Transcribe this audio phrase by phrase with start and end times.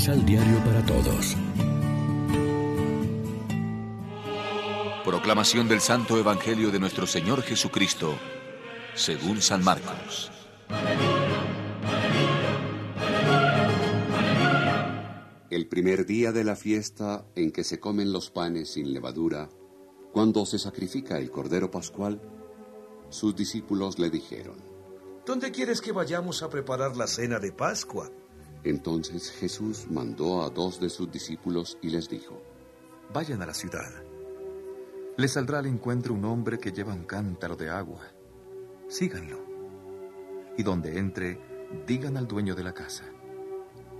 [0.00, 1.36] Misal Diario para Todos.
[5.04, 8.14] Proclamación del Santo Evangelio de nuestro Señor Jesucristo,
[8.94, 10.32] según San Marcos.
[15.50, 19.50] El primer día de la fiesta en que se comen los panes sin levadura,
[20.14, 22.22] cuando se sacrifica el Cordero Pascual,
[23.10, 24.56] sus discípulos le dijeron,
[25.26, 28.10] ¿Dónde quieres que vayamos a preparar la cena de Pascua?
[28.64, 32.42] Entonces Jesús mandó a dos de sus discípulos y les dijo,
[33.12, 33.90] Vayan a la ciudad.
[35.16, 38.02] Les saldrá al encuentro un hombre que lleva un cántaro de agua.
[38.88, 39.44] Síganlo.
[40.56, 41.40] Y donde entre,
[41.86, 43.04] digan al dueño de la casa.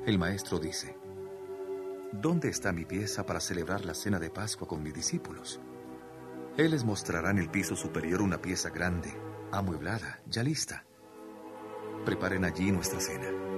[0.07, 0.97] El maestro dice,
[2.13, 5.61] ¿Dónde está mi pieza para celebrar la cena de Pascua con mis discípulos?
[6.57, 9.13] Él les mostrará en el piso superior una pieza grande,
[9.53, 10.85] amueblada, ya lista.
[12.05, 13.50] Preparen allí nuestra cena.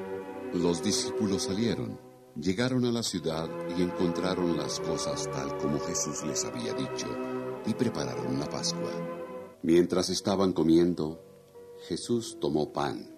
[0.55, 1.98] Los discípulos salieron,
[2.36, 7.06] llegaron a la ciudad y encontraron las cosas tal como Jesús les había dicho,
[7.64, 8.91] y prepararon la Pascua.
[9.62, 11.25] Mientras estaban comiendo,
[11.89, 13.17] Jesús tomó pan,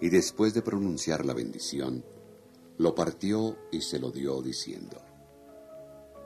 [0.00, 2.02] y después de pronunciar la bendición,
[2.78, 4.96] lo partió y se lo dio diciendo,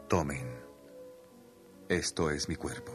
[0.08, 0.48] Tomen,
[1.88, 2.92] esto es mi cuerpo.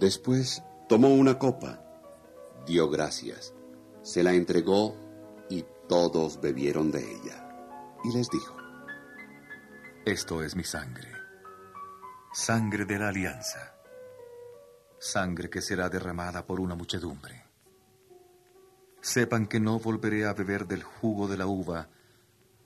[0.00, 1.84] Después tomó una copa,
[2.66, 3.54] dio gracias,
[4.02, 4.96] se la entregó
[5.90, 7.98] todos bebieron de ella.
[8.04, 8.56] Y les dijo,
[10.06, 11.10] Esto es mi sangre,
[12.32, 13.74] sangre de la alianza,
[15.00, 17.44] sangre que será derramada por una muchedumbre.
[19.00, 21.88] Sepan que no volveré a beber del jugo de la uva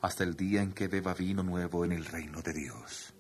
[0.03, 3.15] hasta el día en que beba vino nuevo en el reino de Dios.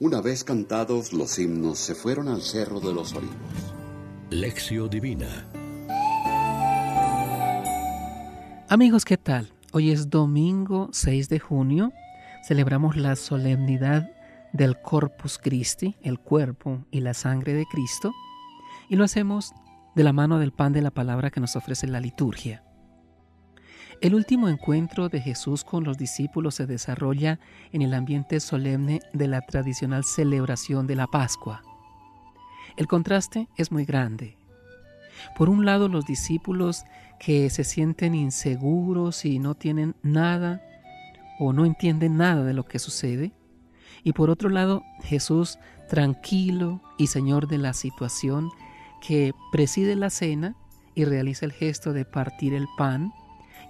[0.00, 3.74] Una vez cantados los himnos, se fueron al Cerro de los Olivos.
[4.30, 5.57] Lección Divina.
[8.70, 9.50] Amigos, ¿qué tal?
[9.72, 11.90] Hoy es domingo 6 de junio.
[12.46, 14.10] Celebramos la solemnidad
[14.52, 18.12] del Corpus Christi, el cuerpo y la sangre de Cristo,
[18.90, 19.54] y lo hacemos
[19.94, 22.62] de la mano del pan de la palabra que nos ofrece la liturgia.
[24.02, 27.40] El último encuentro de Jesús con los discípulos se desarrolla
[27.72, 31.62] en el ambiente solemne de la tradicional celebración de la Pascua.
[32.76, 34.36] El contraste es muy grande.
[35.36, 36.84] Por un lado, los discípulos
[37.18, 40.62] que se sienten inseguros y no tienen nada
[41.38, 43.32] o no entienden nada de lo que sucede.
[44.04, 45.58] Y por otro lado, Jesús
[45.88, 48.50] tranquilo y señor de la situación
[49.06, 50.56] que preside la cena
[50.94, 53.12] y realiza el gesto de partir el pan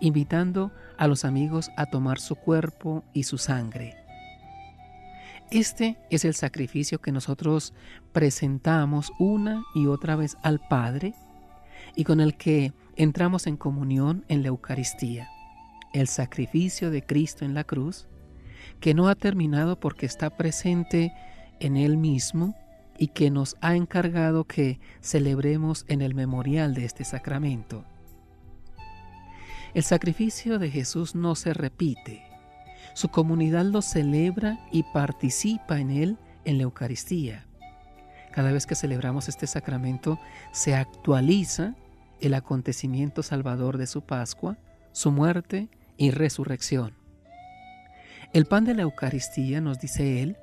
[0.00, 3.96] invitando a los amigos a tomar su cuerpo y su sangre.
[5.50, 7.72] Este es el sacrificio que nosotros
[8.12, 11.14] presentamos una y otra vez al Padre
[11.96, 15.30] y con el que entramos en comunión en la Eucaristía.
[15.94, 18.08] El sacrificio de Cristo en la cruz,
[18.80, 21.12] que no ha terminado porque está presente
[21.60, 22.54] en Él mismo
[22.98, 27.84] y que nos ha encargado que celebremos en el memorial de este sacramento.
[29.74, 32.24] El sacrificio de Jesús no se repite.
[32.94, 37.46] Su comunidad lo celebra y participa en él en la Eucaristía.
[38.32, 40.18] Cada vez que celebramos este sacramento
[40.50, 41.76] se actualiza
[42.20, 44.58] el acontecimiento salvador de su Pascua,
[44.92, 46.94] su muerte y resurrección.
[48.32, 50.36] El pan de la Eucaristía, nos dice él,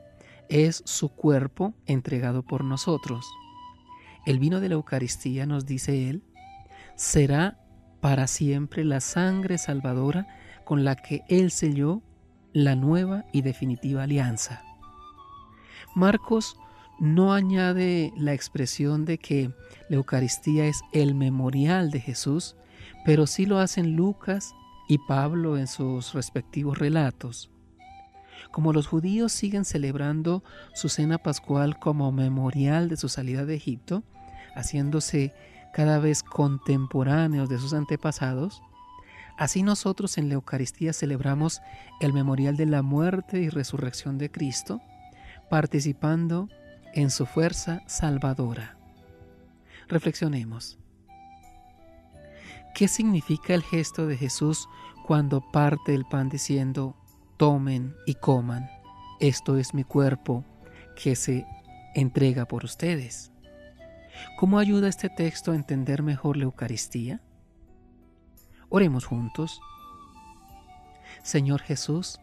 [0.50, 3.25] es su cuerpo entregado por nosotros.
[4.25, 6.24] El vino de la Eucaristía, nos dice él,
[6.96, 7.59] será
[8.02, 10.28] para siempre la sangre salvadora
[10.63, 12.02] con la que Él selló
[12.53, 14.63] la nueva y definitiva alianza.
[15.96, 16.57] Marcos
[17.00, 19.51] no añade la expresión de que
[19.89, 22.56] la Eucaristía es el memorial de Jesús,
[23.06, 24.53] pero sí lo hacen Lucas
[24.88, 27.51] y Pablo en sus respectivos relatos.
[28.51, 34.03] Como los judíos siguen celebrando su cena pascual como memorial de su salida de Egipto,
[34.56, 35.33] haciéndose
[35.74, 38.62] cada vez contemporáneos de sus antepasados,
[39.38, 41.62] así nosotros en la Eucaristía celebramos
[42.00, 44.80] el memorial de la muerte y resurrección de Cristo,
[45.50, 46.48] participando
[46.95, 48.77] en su fuerza salvadora.
[49.88, 50.80] Reflexionemos.
[52.74, 54.68] ¿Qué significa el gesto de Jesús
[55.06, 56.95] cuando parte el pan diciendo,
[57.38, 58.69] tomen y coman,
[59.19, 60.44] esto es mi cuerpo
[60.95, 61.45] que se
[61.94, 63.31] entrega por ustedes?
[64.38, 67.21] ¿Cómo ayuda este texto a entender mejor la Eucaristía?
[68.69, 69.59] Oremos juntos.
[71.24, 72.19] Señor Jesús,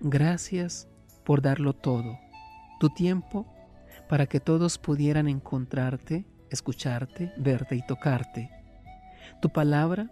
[0.00, 0.88] gracias
[1.24, 2.18] por darlo todo,
[2.80, 3.51] tu tiempo,
[4.08, 8.50] para que todos pudieran encontrarte, escucharte, verte y tocarte.
[9.40, 10.10] Tu palabra,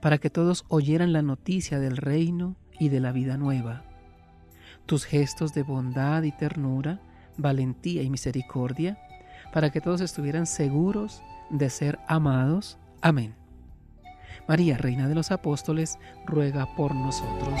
[0.00, 3.84] para que todos oyeran la noticia del reino y de la vida nueva.
[4.86, 7.00] Tus gestos de bondad y ternura,
[7.36, 8.98] valentía y misericordia,
[9.52, 12.78] para que todos estuvieran seguros de ser amados.
[13.00, 13.34] Amén.
[14.48, 17.60] María, Reina de los Apóstoles, ruega por nosotros.